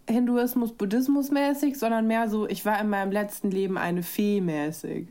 [0.09, 5.07] Hinduismus, Buddhismus mäßig, sondern mehr so, ich war in meinem letzten Leben eine Fee mäßig.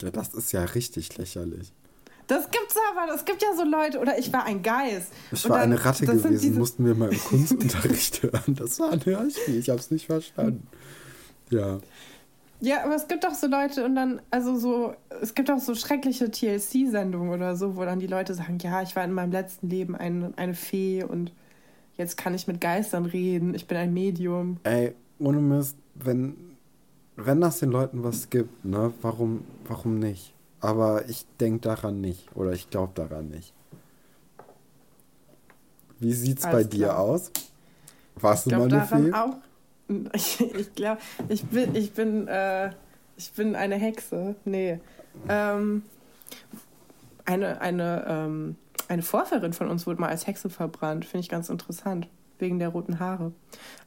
[0.00, 1.72] Ja, das ist ja richtig lächerlich.
[2.28, 5.12] Das gibt's aber, es gibt ja so Leute, oder ich war ein Geist.
[5.32, 8.54] Ich war dann- eine Ratte das gewesen, diese- mussten wir mal im Kunstunterricht hören.
[8.54, 10.66] Das war ein Hörspiel, ich habe es nicht verstanden.
[11.50, 11.78] Ja.
[12.60, 15.74] Ja, aber es gibt doch so Leute und dann, also so, es gibt auch so
[15.74, 19.68] schreckliche TLC-Sendungen oder so, wo dann die Leute sagen, ja, ich war in meinem letzten
[19.70, 21.32] Leben ein, eine Fee und
[21.96, 24.58] jetzt kann ich mit Geistern reden, ich bin ein Medium.
[24.64, 26.34] Ey, ohne Mist, wenn,
[27.16, 30.34] wenn das den Leuten was gibt, ne, warum, warum nicht?
[30.60, 33.52] Aber ich denke daran nicht oder ich glaube daran nicht.
[36.00, 36.98] Wie sieht's bei Alles dir klar.
[36.98, 37.30] aus?
[38.16, 39.12] Warst Ich du mal eine Fee?
[39.12, 39.36] auch.
[40.12, 42.72] Ich, ich glaube, ich bin, ich bin, äh,
[43.16, 44.34] ich bin eine Hexe.
[44.44, 44.80] Nee.
[45.30, 45.82] Ähm,
[47.24, 48.56] eine, eine, ähm,
[48.88, 51.06] eine Vorfahrin von uns wurde mal als Hexe verbrannt.
[51.06, 52.06] Finde ich ganz interessant.
[52.38, 53.32] Wegen der roten Haare.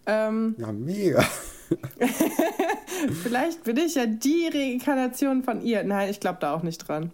[0.08, 1.24] Ähm, Ja, mega.
[3.10, 5.84] vielleicht bin ich ja die Reinkarnation von ihr.
[5.84, 7.12] Nein, ich glaube da auch nicht dran.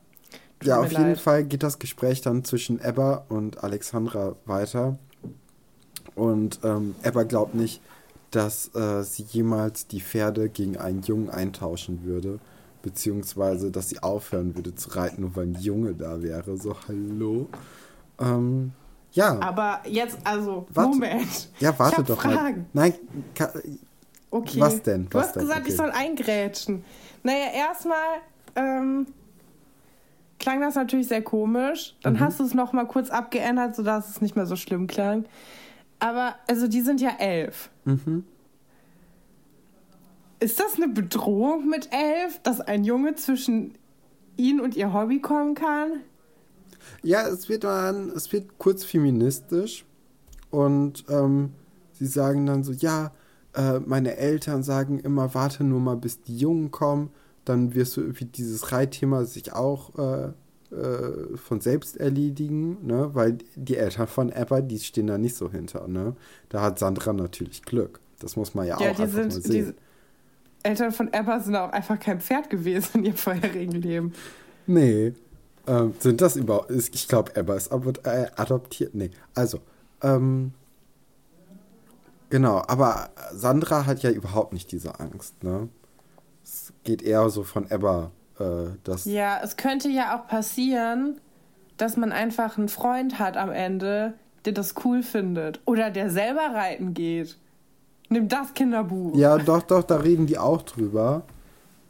[0.60, 1.19] Tut Ja, auf jeden leid.
[1.19, 4.97] Fall geht das Gespräch dann zwischen Ebba und Alexandra weiter.
[6.15, 7.82] Und ähm, Ebba glaubt nicht,
[8.32, 12.39] dass äh, sie jemals die Pferde gegen einen Jungen eintauschen würde.
[12.82, 16.58] Beziehungsweise, dass sie aufhören würde zu reiten, nur weil ein Junge da wäre.
[16.58, 17.47] So, hallo.
[18.19, 18.71] Ähm,
[19.12, 20.89] ja, Aber jetzt, also, Warte.
[20.89, 21.50] Moment.
[21.60, 22.67] ja, warte doch Fragen.
[22.73, 22.89] mal.
[22.89, 22.93] Nein,
[24.30, 24.60] Okay.
[24.60, 25.08] Was denn?
[25.10, 25.44] Du Was hast denn?
[25.44, 25.76] gesagt, ich Okay.
[25.78, 26.84] soll eingrätschen.
[27.24, 27.98] Naja, erstmal
[28.56, 29.08] ähm,
[30.40, 31.96] klang das natürlich sehr komisch.
[32.04, 32.20] Dann Mhm.
[32.20, 35.26] hast du es noch mal kurz abgeändert, sodass es nicht mehr so schlimm klang.
[36.00, 37.70] Aber, also, die sind ja elf.
[37.86, 38.24] mhm.
[40.40, 43.74] Ist das eine Bedrohung mit elf, dass ein Junge zwischen
[44.36, 46.02] ihn und ihr Hobby kommen kann?
[47.02, 49.84] Ja, es wird dann, es wird kurz feministisch
[50.52, 51.54] und ähm,
[51.94, 53.12] sie sagen dann so, ja,
[53.58, 57.10] äh, meine Eltern sagen immer, warte nur mal, bis die Jungen kommen,
[57.43, 60.32] dann wirst du irgendwie dieses Reitthema sich auch äh,
[60.76, 63.10] äh, von selbst erledigen, ne?
[63.13, 66.15] Weil die Eltern von Ebba, die stehen da nicht so hinter, ne?
[66.50, 68.00] Da hat Sandra natürlich Glück.
[68.20, 69.43] Das muss man ja, ja, auch einfach mal sind.
[69.43, 69.74] sehen.
[69.74, 74.13] Die Eltern von Ebba sind auch einfach kein Pferd gewesen in ihrem vorherigen Leben.
[74.67, 75.13] Nee.
[75.65, 76.70] Ähm, sind das überhaupt.
[76.72, 78.93] Ich glaube, Ebba ist aber, äh, adoptiert.
[78.93, 79.12] Nee.
[79.34, 79.60] Also,
[80.04, 80.52] ähm.
[82.30, 85.70] Genau, aber Sandra hat ja überhaupt nicht diese Angst, ne?
[86.44, 89.06] Es geht eher so von Ebba, äh, das.
[89.06, 91.20] Ja, es könnte ja auch passieren,
[91.78, 94.13] dass man einfach einen Freund hat am Ende,
[94.46, 95.62] der das cool findet.
[95.66, 97.38] Oder der selber reiten geht.
[98.10, 99.18] Nimm das Kinderbuch.
[99.18, 101.24] Ja, doch, doch, da reden die auch drüber.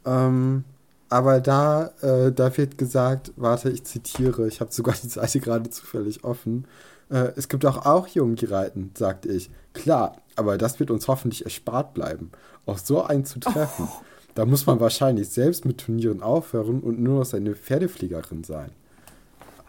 [0.04, 0.64] Ähm,
[1.08, 5.70] aber da, äh, da wird gesagt, warte, ich zitiere, ich habe sogar die Seite gerade
[5.70, 6.66] zufällig offen.
[7.10, 9.50] Äh, es gibt auch, auch Jungen, die reiten, sagte ich.
[9.72, 12.30] Klar, aber das wird uns hoffentlich erspart bleiben,
[12.66, 13.88] auch so einen zu treffen.
[14.34, 18.70] Da muss man wahrscheinlich selbst mit Turnieren aufhören und nur noch seine Pferdefliegerin sein.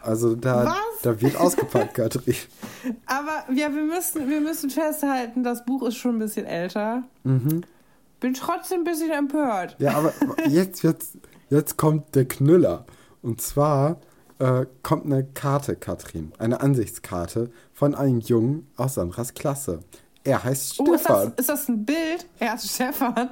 [0.02, 1.02] Also da, Was?
[1.02, 2.36] da wird ausgepackt, Katrin.
[3.06, 7.02] Aber ja, wir müssen, wir müssen festhalten, das Buch ist schon ein bisschen älter.
[7.24, 9.76] Bin trotzdem ein bisschen empört.
[9.78, 10.12] Ja, aber
[10.48, 11.16] jetzt, jetzt,
[11.50, 12.86] jetzt kommt der Knüller.
[13.22, 14.00] Und zwar
[14.38, 19.80] äh, kommt eine Karte, Katrin, eine Ansichtskarte von einem Jungen aus Sandras Klasse.
[20.24, 21.32] Er heißt Oh, ist das, Stefan.
[21.36, 22.26] ist das ein Bild?
[22.38, 23.30] Er ist Stefan.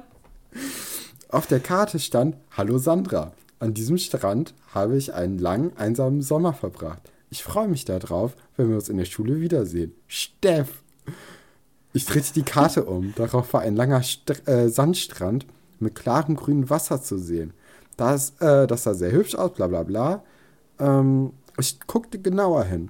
[1.29, 3.33] Auf der Karte stand Hallo Sandra.
[3.59, 7.01] An diesem Strand habe ich einen langen, einsamen Sommer verbracht.
[7.29, 9.93] Ich freue mich darauf, wenn wir uns in der Schule wiedersehen.
[10.07, 10.81] Steff!
[11.93, 13.13] Ich drehte die Karte um.
[13.15, 15.45] Darauf war ein langer St äh, Sandstrand
[15.79, 17.53] mit klarem grünem Wasser zu sehen.
[17.99, 20.23] Das, äh, das sah sehr hübsch aus, bla bla bla.
[20.79, 22.89] Ähm, ich guckte genauer hin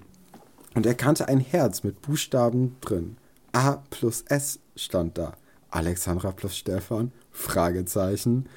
[0.75, 3.17] und erkannte ein Herz mit Buchstaben drin.
[3.51, 5.33] A plus S stand da.
[5.71, 7.11] Alexandra plus Stefan?
[7.31, 8.47] Fragezeichen.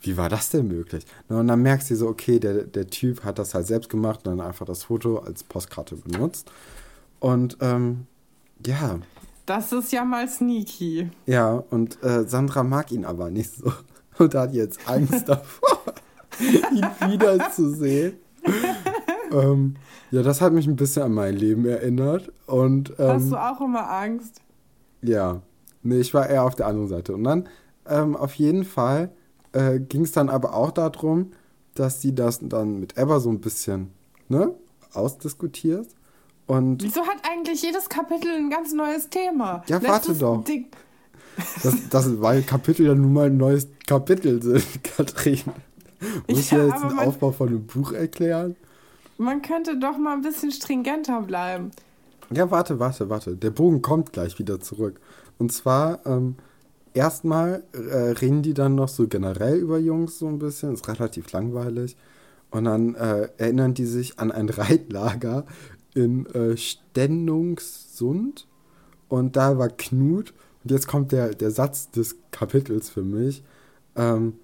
[0.00, 1.06] Wie war das denn möglich?
[1.28, 4.26] Na, Und dann merkst du so, okay, der, der Typ hat das halt selbst gemacht
[4.26, 6.50] und dann einfach das Foto als Postkarte benutzt.
[7.20, 8.06] Und ähm,
[8.66, 8.98] ja,
[9.46, 11.10] Das ist ja mal sneaky.
[11.26, 13.72] ja, und äh, Sandra mag ihn aber nicht so.
[14.18, 15.78] Und hat jetzt Angst davor,
[16.40, 18.14] ihn wiederzusehen.
[19.32, 19.74] ähm,
[20.10, 22.30] ja, das hat mich ein bisschen an mein Leben erinnert.
[22.46, 24.40] Und Hast ähm, du auch immer Angst?
[25.02, 25.40] ja,
[25.82, 27.14] nee, ich war eher auf der anderen Seite.
[27.14, 27.48] Und dann
[27.86, 29.10] ähm, auf jeden Fall
[29.52, 31.32] äh, ging es dann aber auch darum,
[31.74, 33.90] dass sie das dann mit Ebba so ein bisschen
[34.28, 34.54] ne,
[34.92, 35.88] ausdiskutiert.
[36.46, 39.62] Und Wieso hat eigentlich jedes Kapitel ein ganz neues Thema?
[39.66, 40.44] Ja, warte Letztes doch.
[40.44, 40.66] Ding-
[41.62, 45.40] das, das, weil Kapitel ja nun mal ein neues Kapitel sind, Katrin.
[46.26, 48.56] Muss ich Ja, jetzt den Aufbau von einem Buch erklären?
[49.16, 51.70] Man könnte doch mal ein bisschen stringenter bleiben.
[52.30, 53.36] Ja, warte, warte, warte.
[53.36, 55.00] Der Bogen kommt gleich wieder zurück.
[55.38, 56.36] Und zwar, ähm,
[56.94, 60.74] erstmal äh, reden die dann noch so generell über Jungs so ein bisschen.
[60.74, 61.96] Ist relativ langweilig.
[62.50, 65.46] Und dann äh, erinnern die sich an ein Reitlager
[65.94, 68.48] in äh, Stendungssund.
[69.08, 70.34] Und da war Knut.
[70.64, 73.42] Und jetzt kommt der, der Satz des Kapitels für mich.
[73.96, 74.34] Ähm,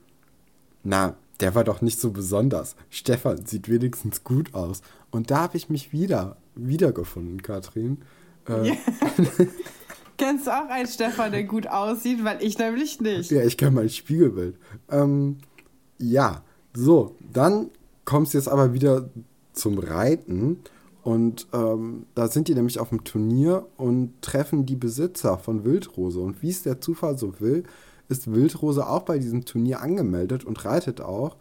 [0.83, 2.76] na, der war doch nicht so besonders.
[2.90, 4.83] Stefan sieht wenigstens gut aus.
[5.11, 7.98] Und da habe ich mich wieder, wiedergefunden, Katrin.
[8.48, 8.74] Äh, Ja.
[10.18, 12.22] Kennst du auch einen Stefan, der gut aussieht?
[12.24, 13.30] Weil ich nämlich nicht.
[13.30, 14.54] Ja, ich kenne mein Spiegelbild.
[14.90, 15.38] Ähm,
[15.96, 16.42] ja,
[16.74, 17.70] so, dann
[18.04, 19.09] kommt es jetzt aber wieder
[19.54, 20.59] zum Reiten.
[21.02, 26.20] Und ähm, da sind die nämlich auf dem Turnier und treffen die Besitzer von Wildrose.
[26.20, 27.64] Und wie es der Zufall so will,
[28.08, 31.36] ist Wildrose auch bei diesem Turnier angemeldet und reitet auch.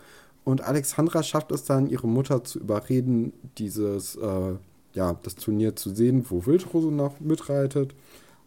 [0.46, 4.56] Und Alexandra schafft es dann, ihre Mutter zu überreden, dieses, äh,
[4.94, 7.94] ja, das Turnier zu sehen, wo Wildrose noch mitreitet,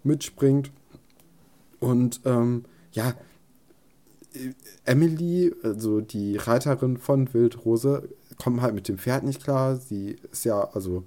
[0.03, 0.73] mitspringt.
[1.79, 3.15] Und ähm, ja,
[4.85, 8.09] Emily, also die Reiterin von Wildrose,
[8.43, 9.77] kommt halt mit dem Pferd nicht klar.
[9.77, 11.05] Sie ist ja, also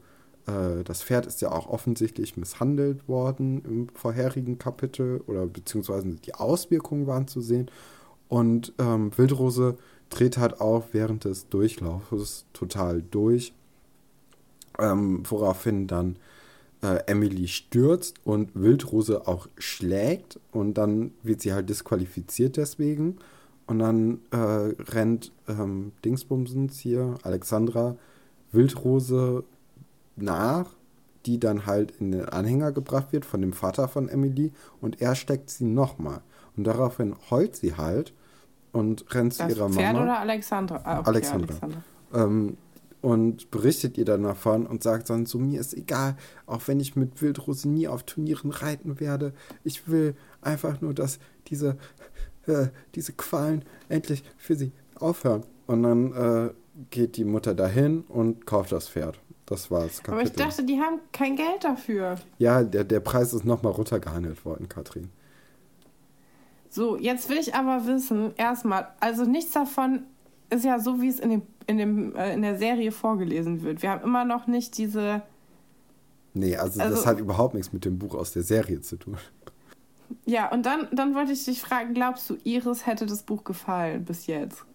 [0.48, 6.34] äh, das Pferd ist ja auch offensichtlich misshandelt worden im vorherigen Kapitel oder beziehungsweise die
[6.34, 7.70] Auswirkungen waren zu sehen.
[8.30, 9.78] Und ähm, Wildrose
[10.10, 13.54] dreht halt auch während des Durchlaufes total durch,
[14.80, 16.18] ähm, woraufhin dann
[16.82, 23.18] äh, Emily stürzt und Wildrose auch schlägt und dann wird sie halt disqualifiziert deswegen.
[23.68, 24.38] Und dann äh,
[24.92, 27.96] rennt ähm, Dingsbumsens hier, Alexandra,
[28.52, 29.44] Wildrose
[30.16, 30.68] nach,
[31.26, 34.52] die dann halt in den Anhänger gebracht wird von dem Vater von Emily
[34.82, 36.22] und er steckt sie nochmal.
[36.56, 38.14] Und daraufhin heult sie halt
[38.72, 40.04] und rennt zu ihrer Pferd Mama.
[40.04, 40.82] oder Alexandra?
[40.84, 41.56] Ah, okay, Alexandra.
[41.62, 41.84] Alexandra.
[42.14, 42.58] Ähm,
[43.02, 46.16] und berichtet ihr dann davon und sagt dann so, mir ist egal,
[46.48, 49.34] auch wenn ich mit Wildrose nie auf Turnieren reiten werde.
[49.64, 51.78] Ich will einfach nur, dass diese,
[52.48, 55.44] äh, diese Qualen endlich für sie aufhören.
[55.68, 56.50] Und dann äh,
[56.92, 59.20] geht die Mutter dahin und kauft das Pferd.
[59.46, 60.02] Das war's.
[60.08, 62.16] Aber ich dachte, die haben kein Geld dafür.
[62.40, 65.10] ja, der, der Preis ist nochmal runtergehandelt worden, Katrin.
[66.70, 70.04] So, jetzt will ich aber wissen, erstmal, also nichts davon
[70.50, 73.82] ist ja so, wie es in, dem, in, dem, äh, in der Serie vorgelesen wird.
[73.82, 75.22] Wir haben immer noch nicht diese.
[76.34, 79.18] Nee, also, das Also- hat überhaupt nichts mit dem Buch aus der Serie zu tun.
[80.26, 84.06] Ja, und dann, dann wollte ich dich fragen, glaubst du, Iris hätte das Buch gefallen
[84.06, 84.66] bis jetzt?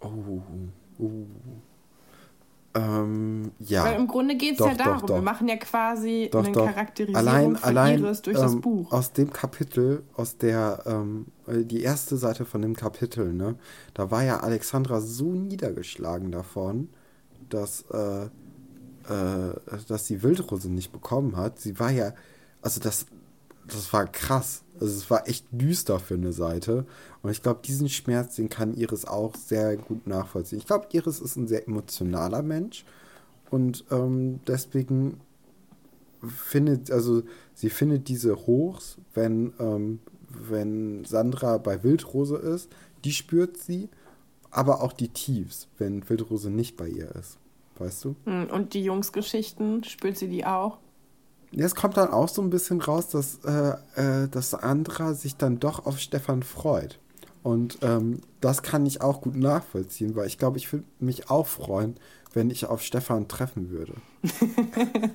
[0.00, 0.42] Oh,
[0.98, 1.26] oh.
[2.76, 3.84] Ähm, ja.
[3.84, 5.14] Weil im Grunde geht es Doch, ja doch, darum, doch.
[5.14, 6.66] wir machen ja quasi Doch, eine doch.
[6.66, 8.92] Charakterisierung Allein, von allein Iris durch das ähm, Buch.
[8.92, 13.54] aus dem Kapitel, aus der, ähm, äh, die erste Seite von dem Kapitel, ne,
[13.94, 16.90] da war ja Alexandra so niedergeschlagen davon,
[17.48, 19.54] dass, äh, äh,
[19.88, 21.58] dass sie Wildrose nicht bekommen hat.
[21.58, 22.12] Sie war ja,
[22.60, 23.06] also das,
[23.68, 24.62] das war krass.
[24.78, 26.86] Also es war echt düster für eine Seite.
[27.22, 30.58] Und ich glaube, diesen Schmerz, den kann Iris auch sehr gut nachvollziehen.
[30.58, 32.84] Ich glaube, Iris ist ein sehr emotionaler Mensch.
[33.50, 35.20] Und ähm, deswegen
[36.26, 37.22] findet, also
[37.54, 42.70] sie findet diese Hochs, wenn, ähm, wenn Sandra bei Wildrose ist,
[43.04, 43.88] die spürt sie,
[44.50, 47.38] aber auch die Tiefs, wenn Wildrose nicht bei ihr ist.
[47.78, 48.16] Weißt du?
[48.24, 50.78] Hm, Und die Jungsgeschichten, spürt sie die auch?
[51.64, 55.58] Es kommt dann auch so ein bisschen raus, dass, äh, äh, dass Sandra sich dann
[55.58, 56.98] doch auf Stefan freut.
[57.42, 61.46] Und ähm, das kann ich auch gut nachvollziehen, weil ich glaube, ich würde mich auch
[61.46, 61.96] freuen,
[62.32, 63.94] wenn ich auf Stefan treffen würde.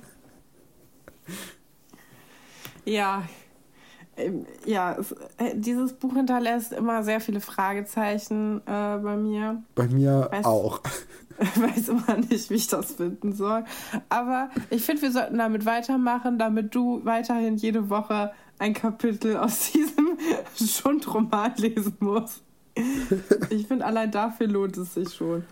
[2.84, 3.22] Ja,
[4.16, 9.62] ähm, ja, es, äh, dieses Buch hinterlässt immer sehr viele Fragezeichen äh, bei mir.
[9.74, 10.80] Bei mir Weißt- auch.
[11.40, 13.64] Ich weiß immer nicht, wie ich das finden soll.
[14.08, 19.72] Aber ich finde, wir sollten damit weitermachen, damit du weiterhin jede Woche ein Kapitel aus
[19.72, 20.18] diesem
[20.56, 22.42] Schundroman lesen musst.
[23.50, 25.44] Ich finde, allein dafür lohnt es sich schon.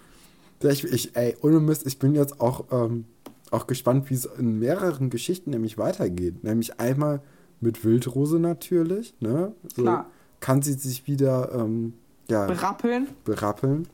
[0.62, 3.04] Ich, ich, ey, ohne Mist, ich bin jetzt auch, ähm,
[3.50, 6.44] auch gespannt, wie es in mehreren Geschichten nämlich weitergeht.
[6.44, 7.20] Nämlich einmal
[7.60, 9.54] mit Wildrose natürlich, ne?
[9.74, 10.10] So Klar.
[10.40, 11.92] kann sie sich wieder ähm,
[12.30, 13.08] ja, Berappeln.
[13.24, 13.88] berappeln.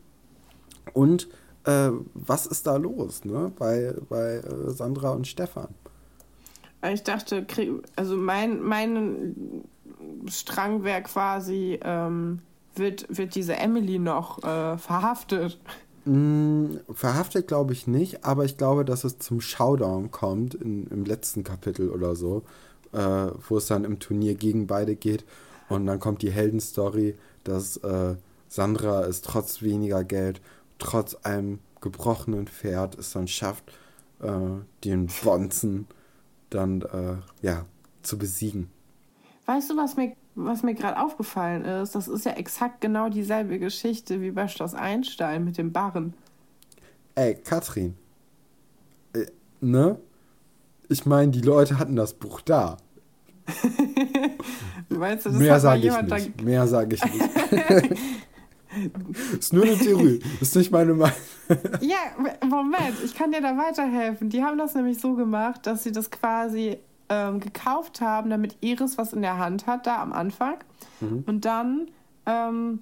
[0.93, 1.29] Und
[1.67, 3.53] äh, was ist da los, ne?
[3.59, 5.69] Bei, bei äh, Sandra und Stefan.
[6.93, 7.45] Ich dachte,
[7.97, 9.65] also mein, mein
[10.29, 12.41] Strang wäre quasi, ähm,
[12.75, 15.59] wird, wird diese Emily noch äh, verhaftet.
[16.05, 21.05] Mh, verhaftet glaube ich nicht, aber ich glaube, dass es zum Showdown kommt in, im
[21.05, 22.45] letzten Kapitel oder so,
[22.93, 22.99] äh,
[23.49, 25.25] wo es dann im Turnier gegen beide geht.
[25.69, 28.15] Und dann kommt die Heldenstory, dass äh,
[28.49, 30.41] Sandra es trotz weniger Geld,
[30.79, 33.65] trotz einem gebrochenen Pferd es dann schafft,
[34.21, 34.31] äh,
[34.85, 35.87] den Bonzen
[36.51, 37.67] dann äh, ja,
[38.03, 38.71] zu besiegen.
[39.47, 41.95] Weißt du, was mir, was mir gerade aufgefallen ist?
[41.95, 46.15] Das ist ja exakt genau dieselbe Geschichte wie bei Schloss Einstein mit dem Barren.
[47.15, 47.97] Ey, Katrin.
[49.15, 49.27] Äh,
[49.61, 49.99] ne?
[50.89, 52.77] Ich meine, die Leute hatten das Buch da.
[54.89, 56.43] Meinst du, das Mehr sage ich nicht.
[56.43, 58.01] Mehr sage ich nicht.
[59.39, 60.21] Ist nur eine Theorie.
[60.41, 61.17] ist nicht meine Meinung.
[61.81, 61.97] ja,
[62.45, 64.31] Moment, ich kann dir da weiterhelfen.
[64.31, 68.99] Die haben das nämlich so gemacht, dass sie das quasi ähm, gekauft haben, damit Iris
[68.99, 70.57] was in der Hand hat, da am Anfang.
[71.01, 71.25] Mhm.
[71.27, 71.89] Und dann
[72.27, 72.81] ähm,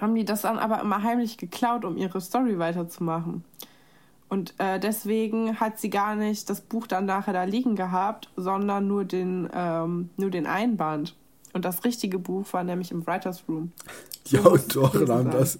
[0.00, 3.44] haben die das dann aber immer heimlich geklaut, um ihre Story weiterzumachen.
[4.28, 8.86] Und äh, deswegen hat sie gar nicht das Buch dann nachher da liegen gehabt, sondern
[8.86, 11.16] nur den, ähm, nur den Einband.
[11.58, 13.72] Und das richtige Buch war nämlich im Writers Room.
[14.30, 15.58] Die so Autoren haben das,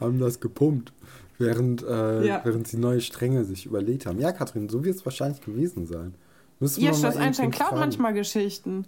[0.00, 0.94] haben das gepumpt,
[1.36, 2.40] während, äh, ja.
[2.44, 4.18] während sie neue Stränge sich überlegt haben.
[4.18, 6.14] Ja, Katrin, so wird es wahrscheinlich gewesen sein.
[6.60, 8.86] Müssen ja, Schloss Einstein klaut manchmal Geschichten.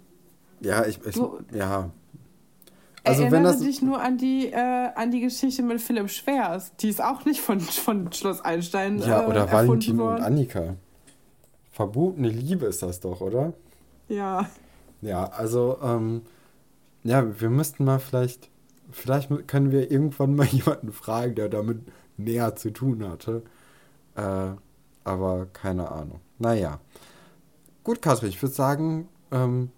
[0.59, 1.91] Ja, ich, ich du, ja.
[3.03, 4.55] Also Erinnere wenn das dich nur an die, äh,
[4.95, 6.75] an die Geschichte mit Philipp Schwers.
[6.77, 8.97] Die ist auch nicht von, von Schloss Einstein.
[8.97, 10.73] Ja, äh, oder Valentin und Annika.
[11.71, 13.53] Verbotene Liebe ist das doch, oder?
[14.09, 14.49] Ja.
[15.03, 16.23] Ja, also, ähm,
[17.03, 18.49] ja, wir müssten mal vielleicht,
[18.91, 21.81] vielleicht können wir irgendwann mal jemanden fragen, der damit
[22.17, 23.43] näher zu tun hatte.
[24.15, 24.51] Äh,
[25.03, 26.19] aber keine Ahnung.
[26.39, 26.79] Naja.
[27.83, 29.71] Gut, Katrin, ich würde sagen, ähm,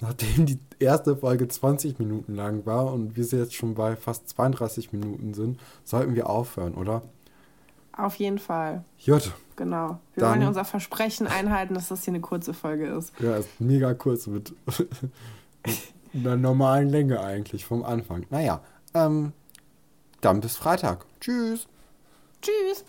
[0.00, 4.92] nachdem die erste Folge 20 Minuten lang war und wir jetzt schon bei fast 32
[4.92, 7.02] Minuten sind, sollten wir aufhören, oder?
[7.96, 8.84] Auf jeden Fall.
[8.98, 9.32] Jut.
[9.56, 10.00] Genau.
[10.14, 13.12] Wir Dann, wollen ja unser Versprechen einhalten, dass das hier eine kurze Folge ist.
[13.20, 14.52] Ja, ist mega kurz mit,
[16.14, 18.26] mit einer normalen Länge eigentlich vom Anfang.
[18.30, 18.60] Naja,
[18.94, 19.32] ähm,
[20.20, 21.04] dann bis Freitag.
[21.20, 21.66] Tschüss.
[22.40, 22.84] Tschüss.